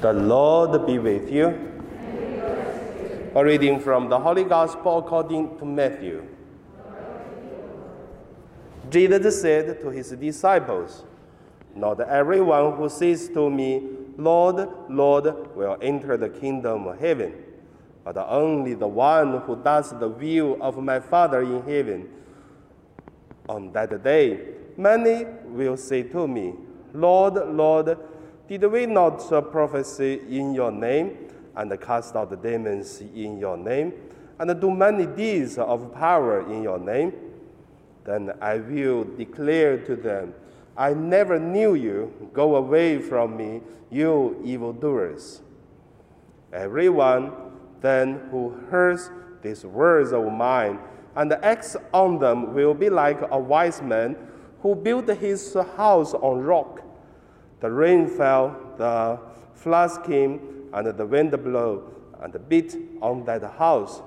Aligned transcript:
The 0.00 0.14
Lord 0.14 0.86
be 0.86 0.98
with 0.98 1.30
you. 1.30 1.48
A 3.34 3.44
reading 3.44 3.78
from 3.78 4.08
the 4.08 4.18
Holy 4.18 4.44
Gospel 4.44 5.00
according 5.00 5.58
to 5.58 5.66
Matthew. 5.66 6.26
Jesus 8.88 9.42
said 9.42 9.78
to 9.82 9.90
his 9.90 10.08
disciples, 10.12 11.04
Not 11.74 12.00
everyone 12.00 12.76
who 12.76 12.88
says 12.88 13.28
to 13.34 13.50
me, 13.50 13.90
Lord, 14.16 14.68
Lord, 14.88 15.54
will 15.54 15.76
enter 15.82 16.16
the 16.16 16.30
kingdom 16.30 16.86
of 16.86 16.98
heaven, 16.98 17.34
but 18.02 18.16
only 18.16 18.72
the 18.72 18.88
one 18.88 19.42
who 19.42 19.54
does 19.56 19.90
the 19.90 20.08
will 20.08 20.56
of 20.62 20.78
my 20.78 21.00
Father 21.00 21.42
in 21.42 21.62
heaven. 21.64 22.08
On 23.50 23.70
that 23.72 24.02
day, 24.02 24.54
many 24.78 25.26
will 25.44 25.76
say 25.76 26.04
to 26.04 26.26
me, 26.26 26.54
Lord, 26.94 27.34
Lord, 27.54 27.98
did 28.58 28.64
we 28.64 28.86
not 28.86 29.20
prophesy 29.52 30.20
in 30.28 30.54
your 30.54 30.72
name, 30.72 31.28
and 31.54 31.80
cast 31.80 32.16
out 32.16 32.30
the 32.30 32.36
demons 32.36 33.00
in 33.00 33.38
your 33.38 33.56
name, 33.56 33.92
and 34.38 34.60
do 34.60 34.70
many 34.70 35.06
deeds 35.06 35.56
of 35.58 35.94
power 35.94 36.40
in 36.50 36.62
your 36.62 36.78
name? 36.78 37.12
Then 38.04 38.32
I 38.40 38.56
will 38.56 39.04
declare 39.04 39.78
to 39.78 39.94
them, 39.94 40.34
I 40.76 40.94
never 40.94 41.38
knew 41.38 41.74
you. 41.74 42.30
Go 42.32 42.56
away 42.56 42.98
from 42.98 43.36
me, 43.36 43.60
you 43.90 44.40
evildoers. 44.44 45.42
Everyone 46.52 47.32
then 47.80 48.28
who 48.30 48.54
hears 48.70 49.10
these 49.42 49.64
words 49.64 50.12
of 50.12 50.30
mine 50.32 50.78
and 51.16 51.32
acts 51.34 51.76
on 51.92 52.18
them 52.18 52.54
will 52.54 52.74
be 52.74 52.90
like 52.90 53.20
a 53.30 53.38
wise 53.38 53.82
man 53.82 54.16
who 54.60 54.74
built 54.74 55.08
his 55.08 55.54
house 55.76 56.14
on 56.14 56.40
rock. 56.40 56.82
The 57.60 57.70
rain 57.70 58.08
fell, 58.08 58.56
the 58.76 59.18
floods 59.54 59.98
came, 60.06 60.68
and 60.72 60.86
the 60.86 61.06
wind 61.06 61.30
blew 61.42 61.82
and 62.20 62.48
beat 62.48 62.76
on 63.00 63.24
that 63.24 63.42
house. 63.42 64.02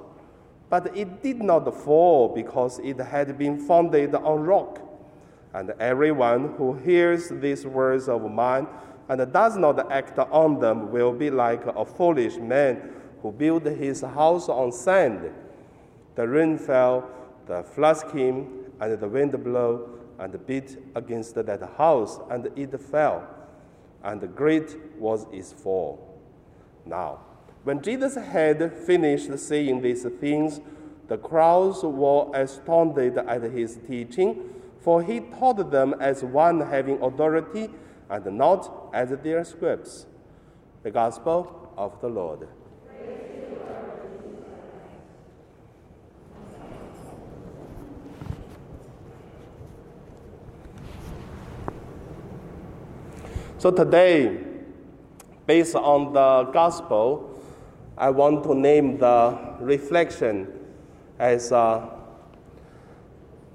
But 0.70 0.96
it 0.98 1.22
did 1.22 1.42
not 1.42 1.72
fall 1.84 2.30
because 2.30 2.80
it 2.80 2.98
had 2.98 3.38
been 3.38 3.60
founded 3.60 4.16
on 4.16 4.44
rock. 4.44 4.80
And 5.54 5.70
everyone 5.80 6.56
who 6.58 6.74
hears 6.74 7.30
these 7.30 7.66
words 7.66 8.10
of 8.10 8.30
mine 8.32 8.68
and 9.08 9.32
does 9.32 9.56
not 9.56 9.92
act 9.92 10.18
on 10.18 10.60
them 10.60 10.92
will 10.92 11.14
be 11.14 11.30
like 11.30 11.64
a 11.68 11.86
foolish 11.86 12.38
man 12.38 12.92
who 13.22 13.32
built 13.32 13.66
his 13.66 14.02
house 14.02 14.50
on 14.50 14.72
sand. 14.72 15.32
The 16.16 16.28
rain 16.28 16.58
fell, 16.58 17.08
the 17.46 17.64
floods 17.64 18.04
came, 18.12 18.66
and 18.80 19.00
the 19.00 19.08
wind 19.08 19.32
blew 19.44 20.00
and 20.20 20.46
beat 20.48 20.78
against 20.96 21.36
that 21.36 21.62
house, 21.78 22.20
and 22.30 22.50
it 22.56 22.80
fell, 22.80 23.28
and 24.04 24.36
great 24.36 24.76
was 24.98 25.26
its 25.32 25.54
fall. 25.54 26.20
Now, 26.86 27.20
when 27.64 27.82
Jesus 27.82 28.16
had 28.16 28.74
finished 28.74 29.38
saying 29.40 29.82
these 29.82 30.04
things, 30.20 30.60
the 31.08 31.18
crowds 31.18 31.84
were 31.84 32.30
astounded 32.34 33.18
at 33.18 33.44
his 33.44 33.80
teaching, 33.88 34.50
for 34.82 35.02
he 35.02 35.22
taught 35.22 35.72
them 35.72 35.96
as 36.00 36.24
one 36.24 36.60
having 36.60 37.02
authority 37.02 37.70
and 38.10 38.38
not 38.38 38.90
as 38.94 39.10
their 39.24 39.44
scribes. 39.44 40.06
The 40.84 40.92
Gospel 40.92 41.74
of 41.78 42.00
the 42.02 42.10
Lord. 42.10 42.48
So 53.64 53.72
today, 53.72 54.40
based 55.48 55.74
on 55.74 56.12
the 56.12 56.52
gospel, 56.52 57.40
I 57.98 58.10
want 58.10 58.44
to 58.44 58.54
name 58.54 58.98
the 58.98 59.56
reflection 59.62 60.50
as 61.18 61.50
uh, 61.54 61.90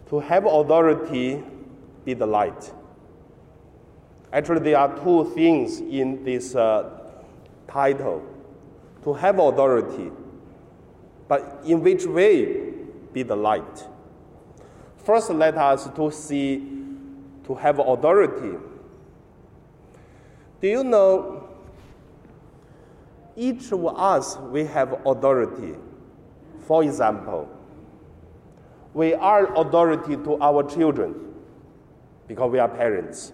to 0.08 0.18
have 0.20 0.46
authority 0.46 1.44
be 2.06 2.14
the 2.14 2.24
light. 2.24 2.72
Actually, 4.32 4.60
there 4.60 4.78
are 4.78 4.96
two 5.04 5.30
things 5.34 5.80
in 5.80 6.24
this 6.24 6.54
uh, 6.54 6.88
title 7.66 8.24
to 9.04 9.12
have 9.12 9.38
authority, 9.38 10.10
but 11.28 11.60
in 11.66 11.82
which 11.82 12.06
way 12.06 12.72
be 13.12 13.22
the 13.24 13.36
light? 13.36 13.86
First, 15.04 15.28
let 15.28 15.58
us 15.58 15.86
to 15.94 16.10
see 16.10 16.66
to 17.44 17.54
have 17.54 17.78
authority 17.78 18.56
do 20.60 20.68
you 20.68 20.82
know 20.82 21.48
each 23.36 23.70
of 23.70 23.86
us 23.86 24.36
we 24.36 24.64
have 24.64 24.92
authority? 25.06 25.76
For 26.66 26.82
example, 26.82 27.48
we 28.92 29.14
are 29.14 29.54
authority 29.56 30.16
to 30.16 30.38
our 30.40 30.68
children 30.68 31.14
because 32.26 32.50
we 32.50 32.58
are 32.58 32.68
parents. 32.68 33.32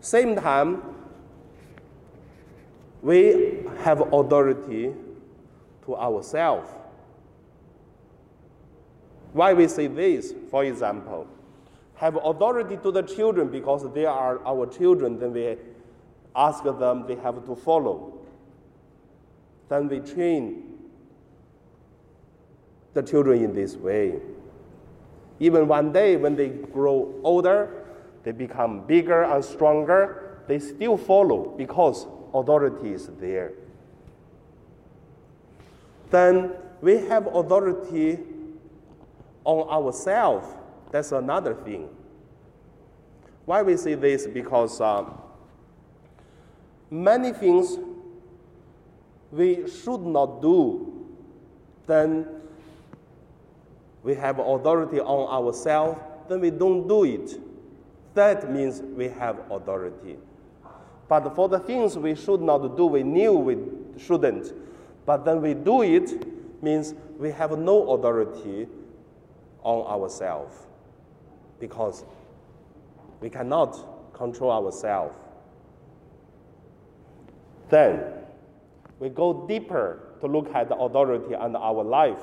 Same 0.00 0.36
time, 0.36 0.82
we 3.02 3.64
have 3.80 4.00
authority 4.12 4.94
to 5.86 5.96
ourselves. 5.96 6.70
Why 9.32 9.52
we 9.52 9.68
say 9.68 9.88
this? 9.88 10.34
For 10.50 10.64
example, 10.64 11.26
have 11.96 12.16
authority 12.16 12.76
to 12.78 12.90
the 12.90 13.02
children 13.02 13.48
because 13.48 13.92
they 13.92 14.06
are 14.06 14.40
our 14.46 14.66
children, 14.66 15.18
then 15.18 15.32
we 15.32 15.56
ask 16.34 16.64
them, 16.64 17.06
they 17.06 17.16
have 17.16 17.44
to 17.46 17.56
follow. 17.56 18.18
Then 19.68 19.88
we 19.88 20.00
train 20.00 20.78
the 22.94 23.02
children 23.02 23.44
in 23.44 23.54
this 23.54 23.76
way. 23.76 24.20
Even 25.38 25.68
one 25.68 25.92
day 25.92 26.16
when 26.16 26.36
they 26.36 26.48
grow 26.48 27.14
older, 27.22 27.86
they 28.24 28.32
become 28.32 28.86
bigger 28.86 29.22
and 29.22 29.44
stronger, 29.44 30.42
they 30.46 30.58
still 30.58 30.96
follow 30.96 31.54
because 31.56 32.06
authority 32.34 32.92
is 32.92 33.08
there. 33.18 33.52
Then 36.10 36.52
we 36.80 36.98
have 37.06 37.26
authority 37.28 38.18
on 39.44 39.68
ourselves. 39.68 40.46
That's 40.90 41.12
another 41.12 41.54
thing. 41.54 41.88
Why 43.46 43.62
we 43.62 43.76
say 43.76 43.94
this? 43.94 44.26
Because 44.26 44.80
um, 44.80 45.14
many 46.90 47.32
things 47.32 47.78
we 49.30 49.68
should 49.68 50.00
not 50.00 50.42
do, 50.42 51.06
then 51.86 52.26
we 54.02 54.14
have 54.14 54.38
authority 54.38 55.00
on 55.00 55.28
ourselves, 55.28 56.00
then 56.28 56.40
we 56.40 56.50
don't 56.50 56.88
do 56.88 57.04
it. 57.04 57.38
That 58.14 58.50
means 58.50 58.80
we 58.80 59.08
have 59.08 59.38
authority. 59.50 60.16
But 61.08 61.34
for 61.34 61.48
the 61.48 61.58
things 61.58 61.96
we 61.98 62.14
should 62.14 62.40
not 62.40 62.76
do, 62.76 62.86
we 62.86 63.02
knew 63.02 63.34
we 63.34 63.58
shouldn't, 63.98 64.52
but 65.06 65.24
then 65.24 65.42
we 65.42 65.54
do 65.54 65.82
it, 65.82 66.62
means 66.62 66.94
we 67.18 67.30
have 67.30 67.58
no 67.58 67.90
authority 67.92 68.68
on 69.62 69.86
ourselves 69.86 70.54
because 71.58 72.04
we 73.20 73.28
cannot 73.28 74.12
control 74.14 74.50
ourselves. 74.50 75.14
Then 77.70 78.02
we 78.98 79.08
go 79.08 79.46
deeper 79.46 80.00
to 80.20 80.26
look 80.26 80.54
at 80.54 80.68
the 80.68 80.76
authority 80.76 81.34
and 81.34 81.56
our 81.56 81.82
life. 81.82 82.20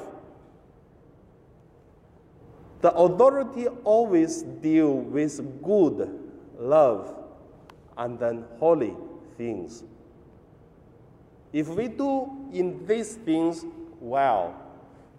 The 2.82 2.94
authority 2.94 3.68
always 3.84 4.44
deal 4.44 4.94
with 4.94 5.64
good, 5.64 6.20
love, 6.60 7.16
and 7.98 8.20
then 8.20 8.46
holy 8.60 8.96
things. 9.38 9.84
If 11.52 11.70
we 11.70 11.88
do 11.88 12.30
in 12.54 12.86
these 12.86 13.16
things 13.16 13.66
well, 14.00 14.56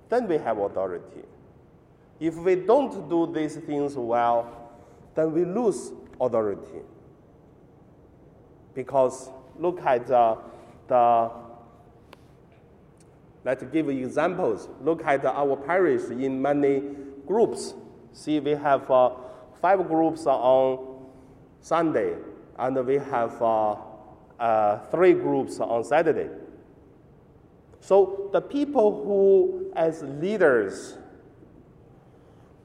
then 0.08 0.28
we 0.28 0.38
have 0.38 0.58
authority. 0.58 1.24
If 2.20 2.36
we 2.36 2.54
don't 2.54 3.08
do 3.08 3.32
these 3.32 3.56
things 3.56 3.96
well, 3.96 4.70
then 5.14 5.32
we 5.32 5.44
lose 5.44 5.92
authority. 6.20 6.82
Because 8.74 9.30
look 9.58 9.80
at 9.82 10.10
uh, 10.10 10.36
the, 10.86 11.30
let's 13.44 13.64
give 13.64 13.88
examples. 13.88 14.68
Look 14.82 15.04
at 15.04 15.24
our 15.24 15.56
parish 15.56 16.02
in 16.10 16.40
many 16.40 16.82
groups. 17.26 17.74
See, 18.12 18.40
we 18.40 18.52
have 18.52 18.90
uh, 18.90 19.10
five 19.60 19.86
groups 19.88 20.26
on 20.26 21.08
Sunday, 21.60 22.14
and 22.58 22.86
we 22.86 22.94
have 22.94 23.40
uh, 23.42 23.76
uh, 24.38 24.78
three 24.90 25.12
groups 25.12 25.60
on 25.60 25.84
Saturday. 25.84 26.30
So 27.80 28.28
the 28.32 28.40
people 28.40 29.04
who, 29.04 29.72
as 29.76 30.02
leaders, 30.02 30.96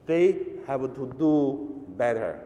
they 0.06 0.38
have 0.66 0.82
to 0.82 1.14
do 1.18 1.84
better. 1.96 2.40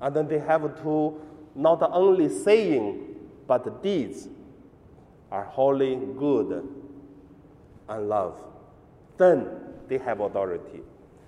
And 0.00 0.14
then 0.14 0.28
they 0.28 0.38
have 0.38 0.82
to 0.82 1.20
not 1.54 1.82
only 1.92 2.28
saying 2.28 3.09
but 3.50 3.64
the 3.64 3.70
deeds 3.82 4.28
are 5.32 5.42
holy, 5.42 5.96
good, 6.16 6.68
and 7.88 8.08
love, 8.08 8.40
then 9.16 9.48
they 9.88 9.98
have 9.98 10.20
authority. 10.20 10.82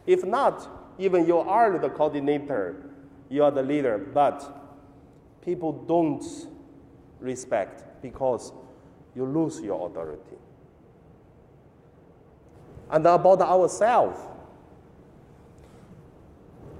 If 0.06 0.24
not, 0.24 0.94
even 1.00 1.26
you 1.26 1.38
are 1.38 1.76
the 1.80 1.88
coordinator, 1.88 2.76
you 3.28 3.42
are 3.42 3.50
the 3.50 3.64
leader, 3.64 3.98
but 3.98 4.38
people 5.44 5.72
don't 5.72 6.24
respect 7.18 8.00
because 8.00 8.52
you 9.16 9.24
lose 9.24 9.60
your 9.60 9.88
authority. 9.88 10.38
And 12.88 13.04
about 13.04 13.40
ourselves, 13.40 14.20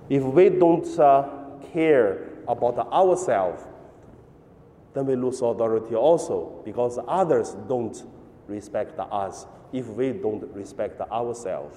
if 0.09 0.23
we 0.23 0.51
don't 0.51 0.87
uh, 1.01 1.29
care 1.73 2.29
about 2.47 2.79
ourselves, 2.93 3.65
then 4.95 5.07
we 5.07 5.17
lose 5.17 5.41
authority 5.41 5.95
also 5.95 6.61
because 6.65 6.99
others 7.09 7.57
don't 7.69 8.05
respect 8.47 8.99
us 8.99 9.47
if 9.73 9.87
we 9.89 10.13
don't 10.13 10.43
respect 10.55 11.01
ourselves. 11.01 11.77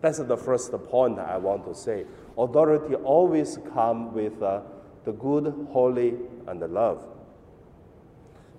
That's 0.00 0.18
the 0.18 0.36
first 0.36 0.70
point 0.72 1.18
I 1.18 1.38
want 1.38 1.64
to 1.64 1.74
say. 1.74 2.04
Authority 2.36 2.94
always 2.94 3.58
comes 3.72 4.12
with 4.12 4.40
uh, 4.42 4.60
the 5.04 5.12
good, 5.12 5.68
holy, 5.72 6.14
and 6.46 6.60
the 6.60 6.68
love. 6.68 7.06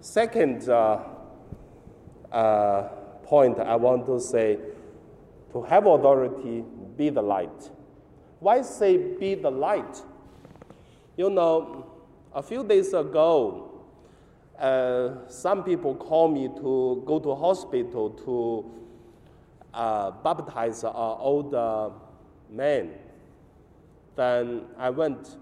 Second 0.01 0.67
uh, 0.69 0.99
uh, 2.31 2.81
point 3.23 3.59
I 3.59 3.75
want 3.75 4.05
to 4.07 4.19
say 4.19 4.59
to 5.51 5.61
have 5.63 5.85
authority, 5.85 6.63
be 6.97 7.09
the 7.09 7.21
light. 7.21 7.69
Why 8.39 8.61
say 8.61 8.97
be 8.97 9.35
the 9.35 9.49
light? 9.49 10.01
You 11.15 11.29
know, 11.29 11.94
a 12.35 12.43
few 12.43 12.65
days 12.65 12.93
ago, 12.93 13.71
uh, 14.59 15.27
some 15.29 15.63
people 15.63 15.95
call 15.95 16.27
me 16.27 16.49
to 16.49 17.01
go 17.05 17.17
to 17.19 17.33
hospital 17.33 18.09
to 18.09 18.71
uh, 19.73 20.11
baptize 20.11 20.83
an 20.83 20.91
old 20.93 21.53
man. 22.51 22.91
Then 24.17 24.63
I 24.77 24.89
went, 24.89 25.37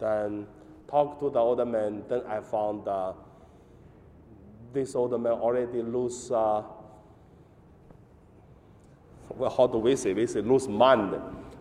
then 0.00 0.46
talked 0.88 1.20
to 1.20 1.30
the 1.30 1.38
old 1.38 1.66
man. 1.66 2.02
Then 2.08 2.22
I 2.26 2.40
found 2.40 2.86
uh, 2.88 3.12
this 4.72 4.96
old 4.96 5.12
man 5.20 5.32
already 5.32 5.80
lose. 5.82 6.30
Uh, 6.30 6.62
well, 9.30 9.50
how 9.50 9.68
do 9.68 9.78
we 9.78 9.94
say? 9.94 10.12
We 10.12 10.26
say 10.26 10.40
lose 10.40 10.66
mind 10.68 11.20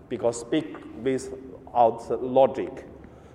because 0.09 0.39
speak 0.39 0.75
without 1.03 2.21
logic. 2.21 2.87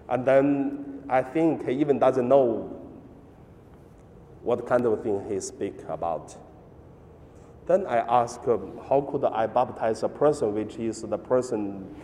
And 0.08 0.24
then 0.24 1.02
I 1.08 1.22
think 1.22 1.66
he 1.66 1.72
even 1.74 1.98
doesn't 1.98 2.28
know 2.28 2.74
what 4.42 4.66
kind 4.66 4.86
of 4.86 5.02
thing 5.02 5.24
he 5.28 5.40
speak 5.40 5.74
about. 5.88 6.36
Then 7.66 7.86
I 7.86 7.98
ask, 7.98 8.40
how 8.44 9.06
could 9.10 9.24
I 9.24 9.46
baptize 9.46 10.02
a 10.02 10.08
person 10.08 10.54
which 10.54 10.76
is 10.76 11.02
the 11.02 11.18
person 11.18 11.94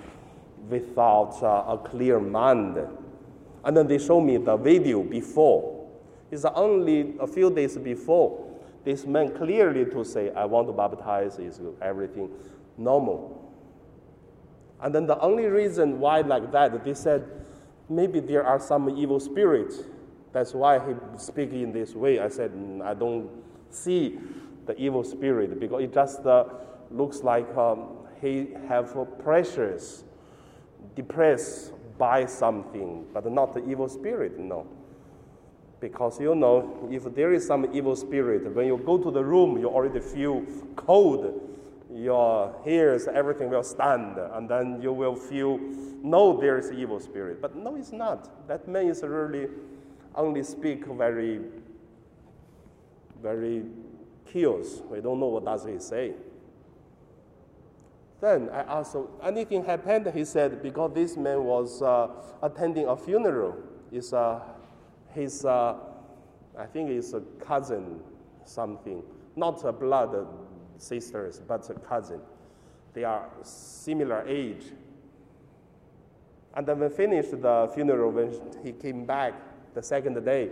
without 0.69 1.43
uh, 1.43 1.73
a 1.73 1.79
clear 1.79 2.21
mind? 2.21 2.79
And 3.65 3.77
then 3.77 3.87
they 3.87 3.99
show 3.99 4.21
me 4.21 4.37
the 4.37 4.59
video 4.59 5.03
before. 5.03 5.89
It's 6.31 6.45
only 6.45 7.15
a 7.19 7.27
few 7.27 7.51
days 7.51 7.79
before. 7.79 8.45
This 8.85 9.07
man 9.07 9.35
clearly 9.35 9.87
to 9.87 10.05
say, 10.05 10.31
I 10.33 10.45
want 10.45 10.67
to 10.67 10.75
baptize, 10.75 11.39
is 11.39 11.59
everything 11.81 12.31
normal. 12.77 13.41
And 14.83 14.95
then 14.95 15.07
the 15.07 15.19
only 15.21 15.47
reason 15.47 15.99
why 15.99 16.21
like 16.21 16.53
that, 16.53 16.85
they 16.85 16.93
said, 16.93 17.25
maybe 17.89 18.21
there 18.21 18.45
are 18.45 18.59
some 18.59 18.89
evil 18.91 19.21
spirits. 19.21 19.83
That's 20.33 20.53
why 20.53 20.79
he 20.79 20.95
speak 21.19 21.53
in 21.53 21.73
this 21.73 21.95
way. 21.95 22.19
I 22.19 22.29
said, 22.29 22.53
mm, 22.53 22.83
I 22.83 22.95
don't 22.95 23.31
see 23.71 24.19
the 24.67 24.77
evil 24.81 25.05
spirit 25.05 25.61
because 25.61 25.83
it 25.83 25.93
just 25.93 26.27
uh, 26.27 26.45
looks 26.91 27.23
like 27.23 27.49
um, 27.57 27.89
he 28.21 28.49
have 28.69 28.97
pressures, 29.23 30.05
depressed 30.95 31.73
by 31.99 32.27
something, 32.27 33.05
but 33.13 33.31
not 33.31 33.55
the 33.55 33.69
evil 33.69 33.89
spirit, 33.89 34.39
no. 34.39 34.67
Because 35.81 36.19
you 36.21 36.35
know, 36.35 36.89
if 36.91 37.05
there 37.15 37.33
is 37.33 37.47
some 37.47 37.69
evil 37.75 37.95
spirit, 37.95 38.53
when 38.55 38.67
you 38.67 38.79
go 38.79 38.97
to 38.99 39.11
the 39.11 39.23
room, 39.23 39.59
you 39.59 39.69
already 39.69 40.01
feel 40.01 40.43
cold 40.77 41.54
your 41.95 42.55
ears, 42.67 43.07
everything 43.07 43.51
will 43.51 43.63
stand, 43.63 44.19
and 44.19 44.49
then 44.49 44.83
you 44.83 44.93
will 44.93 45.15
feel, 45.15 45.59
no, 46.03 46.39
there 46.41 46.59
is 46.59 46.73
evil 46.73 46.99
spirit. 46.99 47.41
But 47.41 47.55
no, 47.55 47.77
it's 47.77 47.93
not. 47.93 48.49
That 48.49 48.67
man 48.67 48.89
is 48.89 49.03
really 49.03 49.49
only 50.17 50.43
speak 50.43 50.87
very, 50.87 51.41
very 53.23 53.65
curious. 54.27 54.83
We 54.91 55.01
don't 55.01 55.21
know 55.21 55.27
what 55.27 55.45
does 55.45 55.65
he 55.65 55.79
say. 55.79 56.15
Then 58.21 58.49
I 58.51 58.63
asked, 58.81 58.97
anything 59.23 59.65
happened? 59.65 60.11
He 60.15 60.25
said, 60.25 60.63
because 60.63 60.93
this 60.95 61.17
man 61.17 61.45
was 61.45 61.81
uh, 61.81 62.09
attending 62.43 62.89
a 62.89 62.97
funeral. 62.97 63.57
It's 63.93 64.13
uh, 64.13 64.41
his, 65.13 65.45
uh, 65.45 65.77
I 66.59 66.67
think 66.67 66.91
it's 66.91 67.13
a 67.13 67.21
cousin, 67.39 68.01
something, 68.45 69.03
not 69.37 69.65
a 69.65 69.73
blood 69.73 70.27
sisters, 70.85 71.41
but 71.47 71.69
a 71.71 71.75
cousin. 71.75 72.21
They 72.93 73.05
are 73.05 73.29
similar 73.43 74.25
age. 74.27 74.65
And 76.55 76.67
then 76.67 76.79
we 76.79 76.89
finished 76.89 77.31
the 77.43 77.71
funeral, 77.75 78.13
when 78.13 78.33
he 78.63 78.73
came 78.73 79.05
back 79.05 79.35
the 79.75 79.83
second 79.83 80.25
day, 80.25 80.51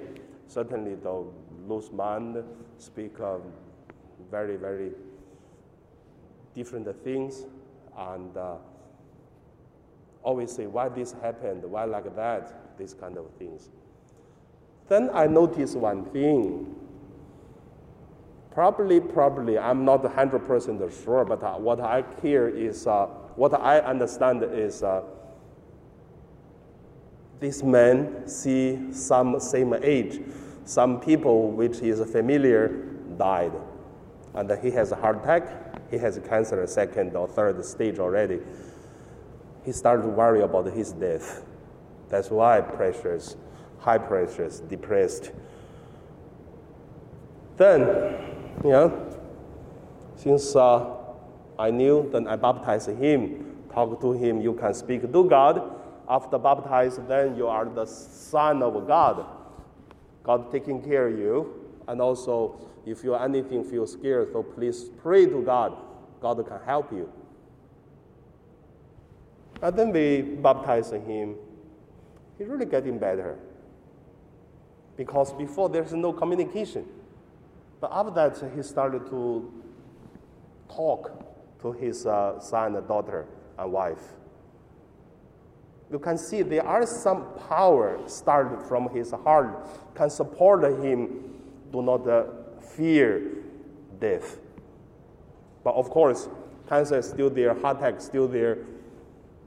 certainly 0.48 0.96
the 0.96 1.24
loose 1.66 1.92
man 1.92 2.42
speak 2.78 3.20
of 3.20 3.42
very, 4.30 4.56
very 4.56 4.90
different 6.54 6.88
things 7.04 7.44
and 7.96 8.36
uh, 8.36 8.56
always 10.22 10.50
say 10.52 10.66
why 10.66 10.88
this 10.88 11.12
happened, 11.22 11.64
why 11.64 11.84
like 11.84 12.14
that, 12.16 12.76
these 12.78 12.94
kind 12.94 13.16
of 13.16 13.26
things. 13.38 13.70
Then 14.88 15.10
I 15.12 15.26
noticed 15.26 15.76
one 15.76 16.04
thing. 16.06 16.74
Probably, 18.54 19.00
probably, 19.00 19.58
I'm 19.58 19.84
not 19.86 20.02
100% 20.02 21.04
sure, 21.04 21.24
but 21.24 21.42
uh, 21.42 21.54
what 21.54 21.80
I 21.80 22.04
hear 22.20 22.48
is, 22.48 22.86
uh, 22.86 23.06
what 23.34 23.54
I 23.54 23.78
understand 23.78 24.42
is 24.42 24.82
uh, 24.82 25.02
this 27.40 27.62
man 27.62 28.28
see 28.28 28.92
some 28.92 29.40
same 29.40 29.74
age, 29.82 30.20
some 30.66 31.00
people 31.00 31.50
which 31.50 31.78
is 31.78 32.00
familiar 32.10 32.68
died. 33.16 33.52
And 34.34 34.50
he 34.62 34.70
has 34.72 34.92
a 34.92 34.96
heart 34.96 35.22
attack, 35.22 35.90
he 35.90 35.96
has 35.96 36.20
cancer 36.28 36.66
second 36.66 37.16
or 37.16 37.26
third 37.26 37.64
stage 37.64 37.98
already. 37.98 38.40
He 39.64 39.72
started 39.72 40.02
to 40.02 40.08
worry 40.08 40.42
about 40.42 40.66
his 40.66 40.92
death. 40.92 41.42
That's 42.10 42.30
why 42.30 42.60
pressures, 42.60 43.36
high 43.78 43.98
pressures, 43.98 44.60
depressed. 44.60 45.32
Then 47.56 48.41
yeah. 48.64 48.90
Since 50.16 50.54
uh, 50.54 50.96
I 51.58 51.70
knew, 51.70 52.08
then 52.12 52.28
I 52.28 52.36
baptized 52.36 52.88
him, 52.88 53.56
talk 53.72 54.00
to 54.00 54.12
him. 54.12 54.40
You 54.40 54.54
can 54.54 54.74
speak 54.74 55.02
to 55.02 55.24
God. 55.24 55.78
After 56.08 56.38
baptized, 56.38 57.06
then 57.08 57.36
you 57.36 57.48
are 57.48 57.64
the 57.64 57.86
son 57.86 58.62
of 58.62 58.86
God. 58.86 59.24
God 60.22 60.50
taking 60.52 60.82
care 60.82 61.08
of 61.08 61.18
you. 61.18 61.54
And 61.88 62.00
also, 62.00 62.60
if 62.86 63.02
you 63.02 63.14
anything 63.14 63.64
feel 63.64 63.86
scared, 63.86 64.32
so 64.32 64.42
please 64.42 64.90
pray 65.02 65.26
to 65.26 65.42
God. 65.42 65.76
God 66.20 66.46
can 66.46 66.60
help 66.64 66.92
you. 66.92 67.10
And 69.60 69.76
then 69.76 69.92
we 69.92 70.22
baptized 70.22 70.92
him. 70.92 71.36
He 72.38 72.44
really 72.44 72.66
getting 72.66 72.98
better. 72.98 73.38
Because 74.96 75.32
before 75.32 75.68
there's 75.68 75.92
no 75.92 76.12
communication. 76.12 76.84
But 77.82 77.90
after 77.92 78.12
that, 78.12 78.52
he 78.54 78.62
started 78.62 79.06
to 79.06 79.52
talk 80.68 81.10
to 81.62 81.72
his 81.72 82.06
uh, 82.06 82.38
son, 82.38 82.74
daughter, 82.86 83.26
and 83.58 83.72
wife. 83.72 84.04
You 85.90 85.98
can 85.98 86.16
see 86.16 86.42
there 86.42 86.64
are 86.64 86.86
some 86.86 87.26
power 87.48 87.98
started 88.06 88.62
from 88.68 88.88
his 88.90 89.10
heart, 89.10 89.66
can 89.96 90.10
support 90.10 90.62
him 90.62 91.40
do 91.72 91.82
not 91.82 92.06
uh, 92.06 92.26
fear 92.60 93.20
death. 93.98 94.38
But 95.64 95.74
of 95.74 95.90
course, 95.90 96.28
cancer 96.68 96.98
is 96.98 97.08
still 97.08 97.30
there, 97.30 97.52
heart 97.52 97.78
attack 97.78 98.00
still 98.00 98.28
there. 98.28 98.58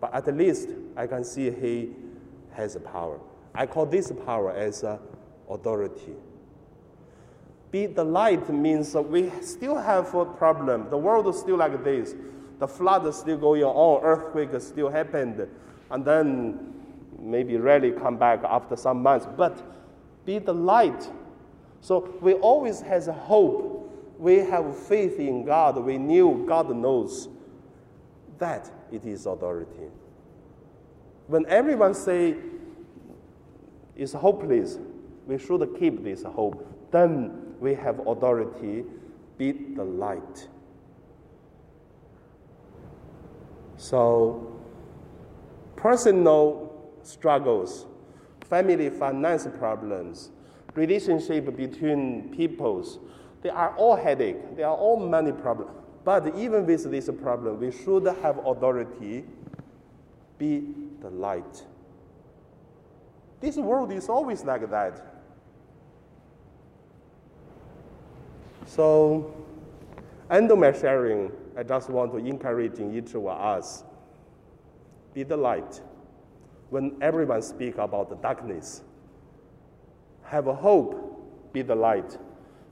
But 0.02 0.14
at 0.14 0.36
least 0.36 0.68
I 0.98 1.08
can 1.08 1.24
see 1.24 1.52
he 1.52 1.92
has 2.52 2.76
a 2.76 2.82
power. 2.82 3.18
I 3.54 3.66
call 3.66 3.86
this 3.86 4.12
power 4.26 4.52
as 4.52 4.84
uh, 4.84 4.98
authority 5.50 6.16
be 7.72 7.86
the 7.88 8.04
light 8.04 8.50
means 8.50 8.94
we 8.96 9.32
still 9.42 9.76
have 9.76 10.14
a 10.14 10.26
problem. 10.26 10.90
The 10.90 10.98
world 10.98 11.28
is 11.28 11.40
still 11.40 11.58
like 11.58 11.84
this. 11.84 12.16
The 12.60 12.68
flood 12.68 13.06
is 13.06 13.18
still 13.18 13.38
going 13.38 13.64
on, 13.64 14.04
earthquake 14.04 14.50
still 14.62 14.90
happened, 14.90 15.48
and 15.92 16.06
then 16.06 16.74
maybe 17.20 17.58
rarely 17.58 17.92
come 17.92 18.18
back 18.18 18.44
after 18.44 18.76
some 18.76 19.02
months. 19.02 19.28
But 19.36 19.62
be 20.26 20.40
the 20.40 20.54
light. 20.54 21.10
So 21.82 22.18
we 22.22 22.34
always 22.34 22.82
has 22.82 23.08
hope. 23.08 23.74
We 24.18 24.38
have 24.38 24.78
faith 24.88 25.20
in 25.20 25.44
God. 25.46 25.78
We 25.78 25.98
knew 25.98 26.46
God 26.48 26.74
knows 26.74 27.28
that 28.38 28.72
it 28.92 29.06
is 29.06 29.26
authority. 29.26 29.90
When 31.28 31.46
everyone 31.48 31.94
say 31.94 32.36
it's 33.96 34.14
hopeless, 34.14 34.78
we 35.28 35.38
should 35.38 35.68
keep 35.78 36.04
this 36.04 36.24
hope. 36.24 36.66
Then 36.92 37.45
we 37.60 37.74
have 37.76 38.00
authority. 38.08 38.84
Be 39.38 39.52
the 39.52 39.84
light. 39.84 40.48
So, 43.78 44.62
personal 45.76 46.72
struggles, 47.04 47.86
family 48.50 48.90
finance 48.90 49.48
problems, 49.60 50.32
relationship 50.76 51.56
between 51.56 52.34
peoples, 52.36 53.00
they 53.46 53.50
are 53.50 53.76
all 53.76 53.96
headache. 53.96 54.56
They 54.56 54.64
are 54.64 54.76
all 54.76 54.98
many 54.98 55.32
problems. 55.32 55.70
But 56.04 56.36
even 56.36 56.66
with 56.66 56.90
this 56.90 57.10
problem, 57.22 57.60
we 57.60 57.72
should 57.72 58.06
have 58.06 58.40
authority, 58.46 59.24
be 60.40 60.64
the 61.02 61.12
light. 61.12 61.64
This 63.42 63.58
world 63.58 63.92
is 63.92 64.10
always 64.10 64.44
like 64.44 64.68
that. 64.72 65.15
So, 68.66 69.34
end 70.30 70.52
my 70.60 70.72
sharing, 70.72 71.32
I 71.58 71.64
just 71.64 71.90
want 71.90 72.12
to 72.12 72.18
encourage 72.18 72.80
in 72.80 72.96
each 72.96 73.14
of 73.14 73.26
us 73.28 73.84
be 75.14 75.24
the 75.24 75.38
light. 75.38 75.82
When 76.70 76.98
everyone 77.02 77.42
speak 77.42 77.78
about 77.78 78.10
the 78.10 78.16
darkness, 78.16 78.82
have 80.24 80.48
a 80.48 80.54
hope, 80.54 81.54
be 81.54 81.62
the 81.62 81.76
light. 81.76 82.18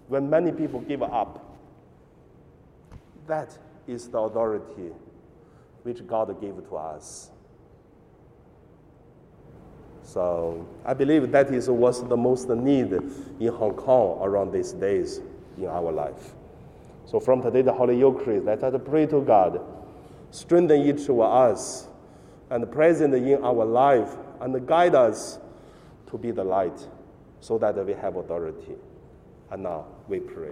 When 0.07 0.29
many 0.29 0.51
people 0.51 0.81
give 0.81 1.03
up, 1.03 1.39
that 3.27 3.57
is 3.87 4.09
the 4.09 4.17
authority 4.17 4.91
which 5.83 6.05
God 6.05 6.41
gave 6.41 6.55
to 6.67 6.75
us. 6.75 7.29
So 10.01 10.67
I 10.83 10.93
believe 10.93 11.31
that 11.31 11.53
is 11.53 11.69
what's 11.69 12.01
the 12.01 12.17
most 12.17 12.49
need 12.49 12.91
in 13.39 13.47
Hong 13.53 13.73
Kong 13.73 14.19
around 14.21 14.51
these 14.51 14.73
days 14.73 15.21
in 15.57 15.65
our 15.65 15.91
life. 15.91 16.33
So 17.05 17.19
from 17.19 17.41
today, 17.41 17.61
the 17.61 17.73
Holy 17.73 17.97
Eucharist, 17.97 18.45
let 18.45 18.63
us 18.63 18.81
pray 18.85 19.05
to 19.07 19.21
God, 19.21 19.61
strengthen 20.31 20.81
each 20.81 21.09
of 21.09 21.19
us, 21.19 21.87
and 22.49 22.71
present 22.71 23.13
in 23.13 23.43
our 23.43 23.65
life, 23.65 24.15
and 24.41 24.67
guide 24.67 24.95
us 24.95 25.39
to 26.09 26.17
be 26.17 26.31
the 26.31 26.43
light, 26.43 26.87
so 27.39 27.57
that 27.57 27.75
we 27.85 27.93
have 27.93 28.15
authority. 28.15 28.75
And 29.51 29.63
now 29.63 29.85
we 30.07 30.19
pray. 30.19 30.51